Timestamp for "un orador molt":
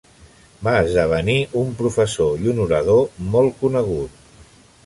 2.55-3.63